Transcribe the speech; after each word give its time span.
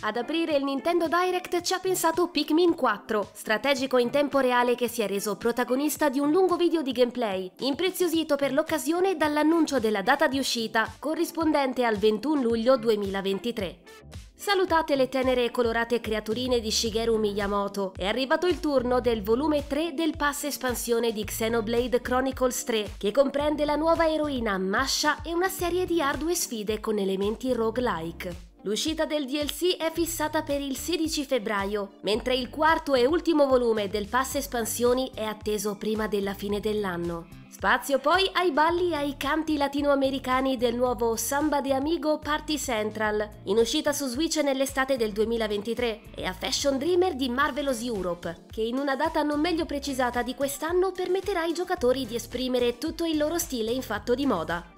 Ad 0.00 0.16
aprire 0.16 0.54
il 0.54 0.62
Nintendo 0.62 1.08
Direct 1.08 1.62
ci 1.62 1.72
ha 1.72 1.78
pensato 1.78 2.28
Pikmin 2.28 2.74
4, 2.74 3.30
strategico 3.32 3.96
in 3.96 4.10
tempo 4.10 4.38
reale 4.40 4.74
che 4.74 4.88
si 4.88 5.00
è 5.00 5.06
reso 5.08 5.36
protagonista 5.36 6.10
di 6.10 6.18
un 6.18 6.30
lungo 6.30 6.56
video 6.56 6.82
di 6.82 6.92
gameplay, 6.92 7.50
impreziosito 7.60 8.36
per 8.36 8.52
l'occasione 8.52 9.16
dall'annuncio 9.16 9.80
della 9.80 10.02
data 10.02 10.28
di 10.28 10.38
uscita, 10.38 10.92
corrispondente 10.98 11.84
al 11.84 11.96
21 11.96 12.42
luglio 12.42 12.76
2023. 12.76 13.78
Salutate 14.34 14.96
le 14.96 15.08
tenere 15.08 15.44
e 15.44 15.50
colorate 15.50 15.98
creaturine 15.98 16.60
di 16.60 16.70
Shigeru 16.70 17.16
Miyamoto, 17.16 17.94
è 17.96 18.06
arrivato 18.06 18.46
il 18.46 18.60
turno 18.60 19.00
del 19.00 19.22
volume 19.22 19.66
3 19.66 19.94
del 19.94 20.14
pass 20.14 20.44
espansione 20.44 21.10
di 21.10 21.24
Xenoblade 21.24 22.02
Chronicles 22.02 22.64
3, 22.64 22.90
che 22.98 23.12
comprende 23.12 23.64
la 23.64 23.76
nuova 23.76 24.06
eroina 24.06 24.58
Masha 24.58 25.22
e 25.22 25.32
una 25.32 25.48
serie 25.48 25.86
di 25.86 26.02
ardue 26.02 26.34
sfide 26.34 26.80
con 26.80 26.98
elementi 26.98 27.50
roguelike. 27.54 28.45
L'uscita 28.62 29.04
del 29.04 29.26
DLC 29.26 29.76
è 29.76 29.92
fissata 29.92 30.42
per 30.42 30.60
il 30.60 30.76
16 30.76 31.24
febbraio, 31.24 31.92
mentre 32.00 32.34
il 32.34 32.50
quarto 32.50 32.94
e 32.94 33.06
ultimo 33.06 33.46
volume 33.46 33.88
del 33.88 34.08
pass 34.08 34.36
espansioni 34.36 35.10
è 35.14 35.22
atteso 35.22 35.76
prima 35.76 36.08
della 36.08 36.34
fine 36.34 36.58
dell'anno. 36.58 37.44
Spazio 37.48 37.98
poi 38.00 38.28
ai 38.34 38.50
balli 38.50 38.90
e 38.90 38.96
ai 38.96 39.16
canti 39.16 39.56
latinoamericani 39.56 40.58
del 40.58 40.74
nuovo 40.74 41.16
Samba 41.16 41.62
de 41.62 41.72
Amigo 41.72 42.18
Party 42.18 42.58
Central, 42.58 43.26
in 43.44 43.56
uscita 43.56 43.94
su 43.94 44.06
Switch 44.08 44.36
nell'estate 44.42 44.96
del 44.96 45.12
2023, 45.12 46.00
e 46.16 46.24
a 46.26 46.34
Fashion 46.34 46.76
Dreamer 46.76 47.14
di 47.14 47.30
Marvelous 47.30 47.82
Europe, 47.82 48.44
che 48.50 48.60
in 48.60 48.76
una 48.76 48.94
data 48.94 49.22
non 49.22 49.40
meglio 49.40 49.64
precisata 49.64 50.22
di 50.22 50.34
quest'anno 50.34 50.92
permetterà 50.92 51.42
ai 51.42 51.54
giocatori 51.54 52.04
di 52.04 52.16
esprimere 52.16 52.76
tutto 52.76 53.04
il 53.04 53.16
loro 53.16 53.38
stile 53.38 53.70
in 53.70 53.82
fatto 53.82 54.14
di 54.14 54.26
moda. 54.26 54.75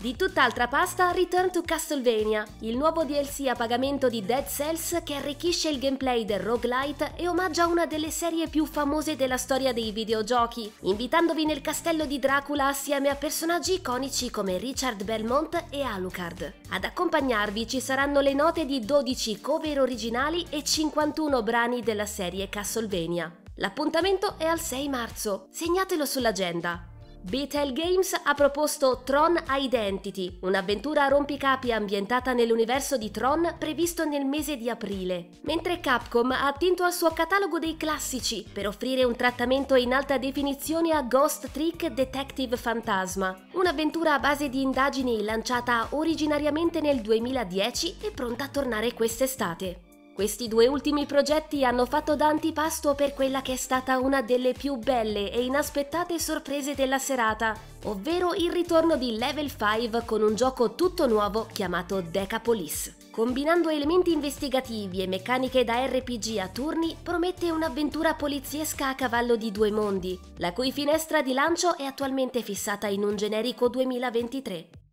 Di 0.00 0.14
tutt'altra 0.14 0.68
pasta 0.68 1.10
Return 1.10 1.50
to 1.50 1.62
Castlevania, 1.62 2.46
il 2.60 2.76
nuovo 2.76 3.04
DLC 3.04 3.48
a 3.48 3.56
pagamento 3.56 4.08
di 4.08 4.24
Dead 4.24 4.46
Cells 4.46 5.00
che 5.02 5.16
arricchisce 5.16 5.70
il 5.70 5.80
gameplay 5.80 6.24
del 6.24 6.38
roguelite 6.38 7.14
e 7.16 7.26
omaggia 7.26 7.66
una 7.66 7.84
delle 7.84 8.12
serie 8.12 8.46
più 8.46 8.64
famose 8.64 9.16
della 9.16 9.36
storia 9.36 9.72
dei 9.72 9.90
videogiochi, 9.90 10.72
invitandovi 10.82 11.44
nel 11.44 11.60
castello 11.60 12.06
di 12.06 12.20
Dracula 12.20 12.68
assieme 12.68 13.08
a 13.08 13.16
personaggi 13.16 13.74
iconici 13.74 14.30
come 14.30 14.56
Richard 14.56 15.02
Belmont 15.02 15.64
e 15.68 15.82
Alucard. 15.82 16.52
Ad 16.68 16.84
accompagnarvi 16.84 17.66
ci 17.66 17.80
saranno 17.80 18.20
le 18.20 18.34
note 18.34 18.66
di 18.66 18.78
12 18.78 19.40
cover 19.40 19.80
originali 19.80 20.46
e 20.48 20.62
51 20.62 21.42
brani 21.42 21.82
della 21.82 22.06
serie 22.06 22.48
Castlevania. 22.48 23.34
L'appuntamento 23.56 24.38
è 24.38 24.44
al 24.44 24.60
6 24.60 24.88
marzo, 24.88 25.48
segnatelo 25.50 26.04
sull'agenda. 26.04 26.87
Beatle 27.28 27.74
Games 27.74 28.18
ha 28.24 28.32
proposto 28.32 29.02
Tron 29.04 29.38
Identity, 29.50 30.38
un'avventura 30.40 31.04
a 31.04 31.08
rompicapi 31.08 31.70
ambientata 31.70 32.32
nell'universo 32.32 32.96
di 32.96 33.10
Tron 33.10 33.56
previsto 33.58 34.06
nel 34.06 34.24
mese 34.24 34.56
di 34.56 34.70
aprile, 34.70 35.28
mentre 35.42 35.78
Capcom 35.78 36.30
ha 36.30 36.46
attinto 36.46 36.84
al 36.84 36.92
suo 36.94 37.10
catalogo 37.10 37.58
dei 37.58 37.76
classici 37.76 38.46
per 38.50 38.66
offrire 38.66 39.04
un 39.04 39.14
trattamento 39.14 39.74
in 39.74 39.92
alta 39.92 40.16
definizione 40.16 40.92
a 40.92 41.02
Ghost 41.02 41.50
Trick 41.50 41.88
Detective 41.88 42.56
Fantasma, 42.56 43.38
un'avventura 43.52 44.14
a 44.14 44.18
base 44.18 44.48
di 44.48 44.62
indagini 44.62 45.22
lanciata 45.22 45.88
originariamente 45.90 46.80
nel 46.80 47.02
2010 47.02 47.96
e 48.00 48.10
pronta 48.10 48.44
a 48.44 48.48
tornare 48.48 48.94
quest'estate. 48.94 49.87
Questi 50.18 50.48
due 50.48 50.66
ultimi 50.66 51.06
progetti 51.06 51.64
hanno 51.64 51.86
fatto 51.86 52.16
da 52.16 52.26
antipasto 52.26 52.96
per 52.96 53.14
quella 53.14 53.40
che 53.40 53.52
è 53.52 53.56
stata 53.56 54.00
una 54.00 54.20
delle 54.20 54.52
più 54.52 54.74
belle 54.74 55.30
e 55.30 55.44
inaspettate 55.44 56.18
sorprese 56.18 56.74
della 56.74 56.98
serata, 56.98 57.56
ovvero 57.84 58.34
il 58.34 58.50
ritorno 58.50 58.96
di 58.96 59.16
Level 59.16 59.48
5 59.48 60.02
con 60.04 60.22
un 60.22 60.34
gioco 60.34 60.74
tutto 60.74 61.06
nuovo 61.06 61.46
chiamato 61.52 62.00
Decapolis. 62.00 62.96
Combinando 63.12 63.68
elementi 63.68 64.10
investigativi 64.10 65.02
e 65.02 65.06
meccaniche 65.06 65.62
da 65.62 65.86
RPG 65.86 66.38
a 66.38 66.48
turni, 66.48 66.96
promette 67.00 67.52
un'avventura 67.52 68.14
poliziesca 68.14 68.88
a 68.88 68.96
cavallo 68.96 69.36
di 69.36 69.52
due 69.52 69.70
mondi, 69.70 70.18
la 70.38 70.52
cui 70.52 70.72
finestra 70.72 71.22
di 71.22 71.32
lancio 71.32 71.76
è 71.76 71.84
attualmente 71.84 72.42
fissata 72.42 72.88
in 72.88 73.04
un 73.04 73.14
generico 73.14 73.68
2023. 73.68 74.87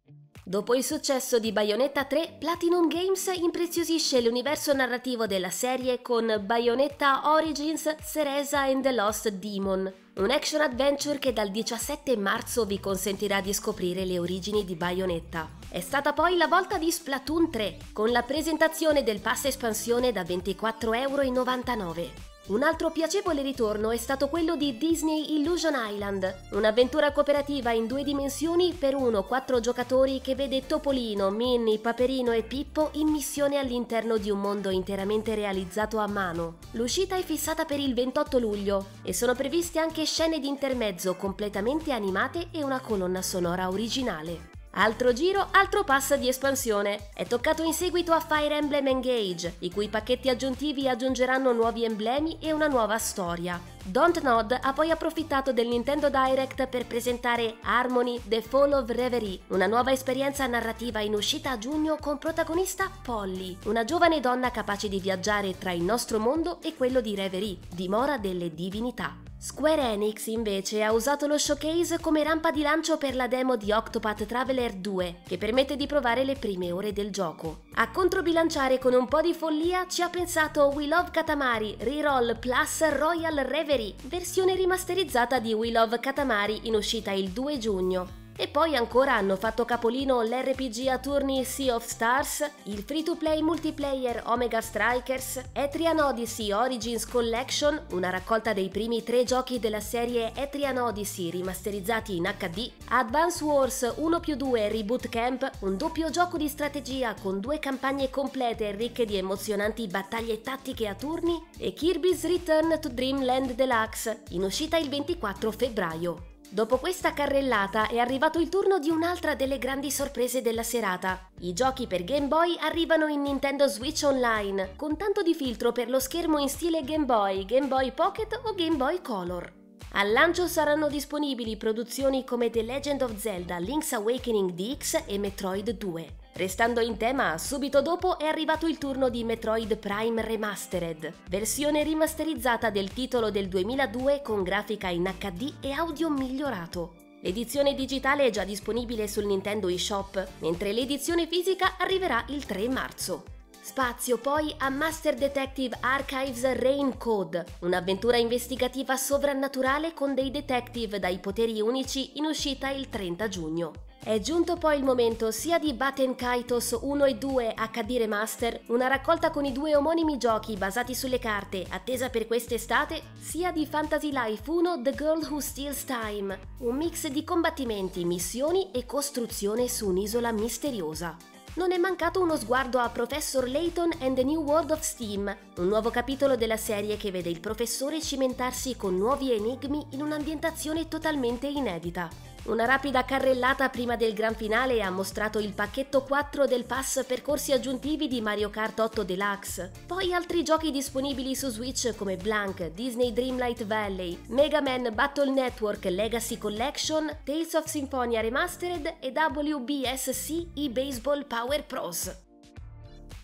Dopo 0.47 0.75
il 0.75 0.83
successo 0.83 1.39
di 1.39 1.51
Bayonetta 1.51 2.05
3, 2.05 2.35
Platinum 2.37 2.87
Games 2.87 3.31
impreziosisce 3.33 4.21
l'universo 4.21 4.73
narrativo 4.73 5.25
della 5.25 5.49
serie 5.49 6.03
con 6.03 6.39
Bayonetta 6.45 7.31
Origins 7.31 7.95
Cereza 8.07 8.59
and 8.59 8.83
the 8.83 8.91
Lost 8.91 9.27
Demon, 9.29 9.91
un 10.17 10.29
action 10.29 10.61
adventure 10.61 11.17
che 11.17 11.33
dal 11.33 11.49
17 11.49 12.15
marzo 12.15 12.65
vi 12.65 12.79
consentirà 12.79 13.41
di 13.41 13.53
scoprire 13.53 14.05
le 14.05 14.19
origini 14.19 14.63
di 14.63 14.75
Bayonetta. 14.75 15.49
È 15.67 15.79
stata 15.79 16.13
poi 16.13 16.37
la 16.37 16.45
volta 16.45 16.77
di 16.77 16.91
Splatoon 16.91 17.49
3, 17.49 17.77
con 17.91 18.11
la 18.11 18.21
presentazione 18.21 19.01
del 19.01 19.21
pass 19.21 19.45
espansione 19.45 20.11
da 20.11 20.21
24,99€. 20.21 22.34
Un 22.47 22.61
altro 22.61 22.91
piacevole 22.91 23.41
ritorno 23.41 23.89
è 23.89 23.97
stato 23.97 24.27
quello 24.27 24.55
di 24.55 24.77
Disney 24.77 25.35
Illusion 25.39 25.73
Island, 25.75 26.41
un'avventura 26.51 27.11
cooperativa 27.11 27.71
in 27.71 27.87
due 27.87 28.03
dimensioni 28.03 28.71
per 28.71 28.93
uno 28.93 29.17
o 29.17 29.23
quattro 29.23 29.59
giocatori 29.59 30.21
che 30.21 30.35
vede 30.35 30.67
Topolino, 30.67 31.31
Minnie, 31.31 31.79
Paperino 31.79 32.31
e 32.33 32.43
Pippo 32.43 32.91
in 32.93 33.07
missione 33.07 33.57
all'interno 33.57 34.17
di 34.17 34.29
un 34.29 34.41
mondo 34.41 34.69
interamente 34.69 35.33
realizzato 35.33 35.97
a 35.97 36.05
mano. 36.05 36.57
L'uscita 36.73 37.15
è 37.15 37.23
fissata 37.23 37.65
per 37.65 37.79
il 37.79 37.95
28 37.95 38.37
luglio 38.37 38.85
e 39.01 39.11
sono 39.11 39.33
previste 39.33 39.79
anche 39.79 40.05
scene 40.05 40.39
di 40.39 40.47
intermezzo 40.47 41.15
completamente 41.15 41.93
animate 41.93 42.49
e 42.51 42.63
una 42.63 42.79
colonna 42.79 43.23
sonora 43.23 43.69
originale. 43.69 44.54
Altro 44.77 45.13
giro, 45.13 45.47
altro 45.51 45.85
pass 45.85 46.15
di 46.15 46.27
espansione. 46.27 47.07
È 47.13 47.25
toccato 47.25 47.63
in 47.63 47.73
seguito 47.73 48.11
a 48.11 48.19
Fire 48.19 48.57
Emblem 48.57 48.87
Engage, 48.87 49.55
i 49.59 49.71
cui 49.71 49.87
pacchetti 49.87 50.27
aggiuntivi 50.27 50.89
aggiungeranno 50.89 51.53
nuovi 51.53 51.85
emblemi 51.85 52.39
e 52.41 52.51
una 52.51 52.67
nuova 52.67 52.97
storia. 52.97 53.57
Don't 53.85 54.19
Nod 54.21 54.59
ha 54.61 54.73
poi 54.73 54.91
approfittato 54.91 55.53
del 55.53 55.67
Nintendo 55.67 56.09
Direct 56.09 56.67
per 56.67 56.87
presentare 56.87 57.55
Harmony 57.61 58.19
The 58.25 58.41
Fall 58.41 58.73
of 58.73 58.89
Reverie, 58.89 59.39
una 59.47 59.65
nuova 59.65 59.93
esperienza 59.93 60.45
narrativa 60.45 60.99
in 60.99 61.13
uscita 61.13 61.51
a 61.51 61.57
giugno 61.57 61.95
con 61.97 62.17
protagonista 62.17 62.91
Polly, 63.01 63.57
una 63.67 63.85
giovane 63.85 64.19
donna 64.19 64.51
capace 64.51 64.89
di 64.89 64.99
viaggiare 64.99 65.57
tra 65.57 65.71
il 65.71 65.83
nostro 65.83 66.19
mondo 66.19 66.59
e 66.61 66.75
quello 66.75 66.99
di 66.99 67.15
Reverie, 67.15 67.59
dimora 67.69 68.17
delle 68.17 68.53
divinità. 68.53 69.24
Square 69.37 69.91
Enix 69.91 70.27
invece 70.27 70.81
ha 70.81 70.91
usato 70.91 71.27
lo 71.27 71.37
showcase 71.37 71.99
come 71.99 72.23
rampa 72.23 72.51
di 72.51 72.61
lancio 72.61 72.97
per 72.97 73.15
la 73.15 73.27
demo 73.27 73.57
di 73.57 73.71
Octopath 73.71 74.25
Traveler 74.25 74.73
2, 74.73 75.21
che 75.27 75.37
permette 75.37 75.75
di 75.75 75.85
provare 75.85 76.23
le 76.23 76.35
prime 76.35 76.71
ore 76.71 76.93
del 76.93 77.11
gioco. 77.11 77.63
A 77.73 77.91
controbilanciare 77.91 78.79
con 78.79 78.93
un 78.93 79.07
po' 79.07 79.21
di 79.21 79.33
follia 79.33 79.85
ci 79.87 80.01
ha 80.01 80.09
pensato 80.09 80.71
We 80.73 80.87
Love 80.87 81.11
Katamari 81.11 81.75
Reroll 81.79 82.39
Plus 82.39 82.89
Royal 82.97 83.35
Reverie, 83.35 83.93
versione 84.05 84.55
rimasterizzata 84.55 85.37
di 85.39 85.53
We 85.53 85.69
Love 85.69 85.99
Katamari 85.99 86.61
in 86.63 86.73
uscita 86.73 87.11
il 87.11 87.29
2 87.29 87.57
giugno. 87.57 88.24
E 88.37 88.49
poi 88.49 88.75
ancora 88.75 89.13
hanno 89.13 89.37
fatto 89.37 89.63
capolino 89.63 90.21
l'RPG 90.21 90.87
a 90.87 90.99
turni 90.99 91.45
Sea 91.45 91.73
of 91.73 91.85
Stars, 91.85 92.45
il 92.63 92.83
free-to-play 92.83 93.41
multiplayer 93.41 94.23
Omega 94.25 94.59
Strikers, 94.59 95.41
Etrian 95.53 95.99
Odyssey 95.99 96.51
Origins 96.51 97.05
Collection, 97.05 97.81
una 97.91 98.09
raccolta 98.09 98.51
dei 98.51 98.67
primi 98.67 99.03
tre 99.03 99.23
giochi 99.23 99.57
della 99.57 99.79
serie 99.79 100.33
Etrian 100.35 100.77
Odyssey 100.77 101.29
rimasterizzati 101.29 102.17
in 102.17 102.29
HD, 102.37 102.69
Advance 102.89 103.41
Wars 103.41 103.93
1 103.95 104.19
più 104.19 104.35
2 104.35 104.67
Reboot 104.67 105.07
Camp, 105.07 105.49
un 105.59 105.77
doppio 105.77 106.09
gioco 106.09 106.35
di 106.35 106.49
strategia 106.49 107.13
con 107.13 107.39
due 107.39 107.59
campagne 107.59 108.09
complete 108.09 108.71
ricche 108.71 109.05
di 109.05 109.15
emozionanti 109.15 109.87
battaglie 109.87 110.41
tattiche 110.41 110.89
a 110.89 110.93
turni, 110.93 111.41
e 111.57 111.71
Kirby's 111.71 112.25
Return 112.25 112.81
to 112.81 112.89
Dreamland 112.89 113.53
Deluxe, 113.53 114.23
in 114.31 114.43
uscita 114.43 114.75
il 114.75 114.89
24 114.89 115.51
febbraio. 115.53 116.34
Dopo 116.55 116.77
questa 116.77 117.11
carrellata 117.11 117.89
è 117.89 117.97
arrivato 117.97 118.39
il 118.39 118.47
turno 118.47 118.79
di 118.79 118.89
un'altra 118.89 119.35
delle 119.35 119.57
grandi 119.57 119.91
sorprese 119.91 120.41
della 120.41 120.63
serata. 120.63 121.29
I 121.41 121.51
giochi 121.51 121.85
per 121.85 122.05
Game 122.05 122.27
Boy 122.27 122.55
arrivano 122.61 123.07
in 123.07 123.23
Nintendo 123.23 123.67
Switch 123.67 124.03
Online, 124.05 124.71
con 124.77 124.95
tanto 124.95 125.21
di 125.21 125.33
filtro 125.33 125.73
per 125.73 125.89
lo 125.89 125.99
schermo 125.99 126.37
in 126.37 126.47
stile 126.47 126.85
Game 126.85 127.03
Boy, 127.03 127.43
Game 127.43 127.67
Boy 127.67 127.91
Pocket 127.91 128.39
o 128.45 128.53
Game 128.53 128.77
Boy 128.77 129.01
Color. 129.01 129.51
Al 129.95 130.13
lancio 130.13 130.47
saranno 130.47 130.87
disponibili 130.87 131.57
produzioni 131.57 132.23
come 132.23 132.49
The 132.49 132.61
Legend 132.61 133.01
of 133.01 133.17
Zelda 133.17 133.57
Link's 133.57 133.91
Awakening 133.91 134.51
DX 134.51 135.03
e 135.07 135.17
Metroid 135.17 135.71
2. 135.71 136.15
Restando 136.37 136.81
in 136.81 136.97
tema, 136.97 137.37
subito 137.37 137.81
dopo 137.81 138.19
è 138.19 138.25
arrivato 138.25 138.67
il 138.67 138.77
turno 138.77 139.07
di 139.07 139.23
Metroid 139.23 139.77
Prime 139.77 140.21
Remastered, 140.21 141.13
versione 141.29 141.81
rimasterizzata 141.81 142.69
del 142.69 142.91
titolo 142.91 143.31
del 143.31 143.47
2002 143.47 144.21
con 144.21 144.43
grafica 144.43 144.89
in 144.89 145.09
HD 145.17 145.53
e 145.61 145.71
audio 145.71 146.09
migliorato. 146.09 146.95
L'edizione 147.21 147.73
digitale 147.73 148.25
è 148.25 148.31
già 148.31 148.43
disponibile 148.43 149.07
sul 149.07 149.27
Nintendo 149.27 149.69
eShop, 149.69 150.27
mentre 150.39 150.73
l'edizione 150.73 151.25
fisica 151.25 151.77
arriverà 151.77 152.25
il 152.27 152.45
3 152.45 152.67
marzo. 152.67 153.34
Spazio 153.65 154.19
poi 154.19 154.53
a 154.59 154.69
Master 154.69 155.15
Detective 155.15 155.75
Archives 155.79 156.43
Rain 156.53 156.99
Code, 156.99 157.43
un'avventura 157.61 158.15
investigativa 158.15 158.95
sovrannaturale 158.95 159.91
con 159.95 160.13
dei 160.13 160.29
detective 160.29 160.99
dai 160.99 161.17
poteri 161.17 161.59
unici 161.61 162.11
in 162.19 162.25
uscita 162.25 162.69
il 162.69 162.89
30 162.89 163.27
giugno. 163.27 163.71
È 164.03 164.19
giunto 164.19 164.55
poi 164.55 164.77
il 164.77 164.83
momento 164.83 165.31
sia 165.31 165.57
di 165.57 165.73
Batten 165.73 166.13
Kaitos 166.13 166.77
1 166.79 167.05
e 167.05 167.15
2 167.15 167.55
HD 167.55 167.97
Remaster, 167.97 168.61
una 168.67 168.85
raccolta 168.85 169.31
con 169.31 169.45
i 169.45 169.51
due 169.51 169.75
omonimi 169.75 170.19
giochi 170.19 170.55
basati 170.55 170.93
sulle 170.93 171.17
carte, 171.17 171.65
attesa 171.67 172.09
per 172.09 172.27
quest'estate, 172.27 173.01
sia 173.19 173.51
di 173.51 173.65
Fantasy 173.65 174.11
Life 174.11 174.47
1 174.47 174.83
The 174.83 174.91
Girl 174.91 175.27
Who 175.27 175.39
Steals 175.39 175.85
Time, 175.85 176.37
un 176.59 176.75
mix 176.75 177.07
di 177.07 177.23
combattimenti, 177.23 178.05
missioni 178.05 178.69
e 178.69 178.85
costruzione 178.85 179.67
su 179.67 179.89
un'isola 179.89 180.31
misteriosa 180.31 181.33
non 181.55 181.71
è 181.71 181.77
mancato 181.77 182.21
uno 182.21 182.35
sguardo 182.35 182.79
a 182.79 182.89
Professor 182.89 183.47
Layton 183.47 183.93
and 183.99 184.15
the 184.15 184.23
New 184.23 184.41
World 184.41 184.71
of 184.71 184.81
Steam, 184.81 185.33
un 185.57 185.67
nuovo 185.67 185.89
capitolo 185.89 186.35
della 186.35 186.57
serie 186.57 186.97
che 186.97 187.11
vede 187.11 187.29
il 187.29 187.39
professore 187.39 188.01
cimentarsi 188.01 188.75
con 188.75 188.97
nuovi 188.97 189.31
enigmi 189.31 189.85
in 189.91 190.01
un'ambientazione 190.01 190.87
totalmente 190.89 191.47
inedita. 191.47 192.34
Una 192.45 192.65
rapida 192.65 193.03
carrellata 193.05 193.69
prima 193.69 193.95
del 193.95 194.13
gran 194.13 194.35
finale 194.35 194.83
ha 194.83 194.91
mostrato 194.91 195.39
il 195.39 195.53
pacchetto 195.53 196.03
4 196.03 196.45
del 196.45 196.65
pass 196.65 197.03
percorsi 197.03 197.51
aggiuntivi 197.51 198.07
di 198.07 198.21
Mario 198.21 198.51
Kart 198.51 198.79
8 198.79 199.03
Deluxe, 199.03 199.71
poi 199.87 200.13
altri 200.13 200.43
giochi 200.43 200.69
disponibili 200.69 201.35
su 201.35 201.49
Switch 201.49 201.95
come 201.95 202.17
Blank, 202.17 202.67
Disney 202.67 203.11
Dreamlight 203.11 203.65
Valley, 203.65 204.19
Mega 204.27 204.61
Man 204.61 204.91
Battle 204.93 205.31
Network 205.31 205.85
Legacy 205.85 206.37
Collection, 206.37 207.09
Tales 207.23 207.53
of 207.55 207.65
Symphonia 207.65 208.21
Remastered 208.21 208.97
e 208.99 209.11
WBSC 209.11 210.45
eBaseball 210.53 211.25
Power 211.25 211.65
Pros. 211.65 212.24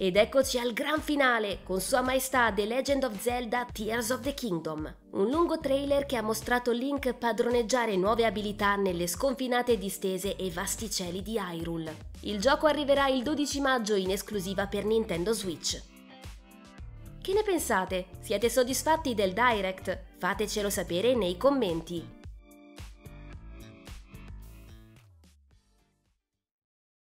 Ed 0.03 0.15
eccoci 0.15 0.57
al 0.57 0.73
gran 0.73 0.99
finale, 0.99 1.59
con 1.61 1.79
Sua 1.79 2.01
Maestà 2.01 2.51
The 2.51 2.65
Legend 2.65 3.03
of 3.03 3.21
Zelda 3.21 3.67
Tears 3.71 4.09
of 4.09 4.21
the 4.21 4.33
Kingdom. 4.33 4.91
Un 5.11 5.29
lungo 5.29 5.59
trailer 5.59 6.07
che 6.07 6.15
ha 6.15 6.23
mostrato 6.23 6.71
Link 6.71 7.13
padroneggiare 7.13 7.95
nuove 7.97 8.25
abilità 8.25 8.75
nelle 8.77 9.05
sconfinate 9.05 9.77
distese 9.77 10.35
e 10.37 10.49
vasti 10.49 10.89
cieli 10.89 11.21
di 11.21 11.37
Hyrule. 11.37 11.95
Il 12.21 12.39
gioco 12.39 12.65
arriverà 12.65 13.09
il 13.09 13.21
12 13.21 13.61
maggio 13.61 13.93
in 13.93 14.09
esclusiva 14.09 14.65
per 14.65 14.85
Nintendo 14.85 15.33
Switch. 15.33 15.79
Che 17.21 17.33
ne 17.33 17.43
pensate? 17.43 18.07
Siete 18.21 18.49
soddisfatti 18.49 19.13
del 19.13 19.33
Direct? 19.33 19.99
Fatecelo 20.17 20.71
sapere 20.71 21.13
nei 21.13 21.37
commenti. 21.37 22.20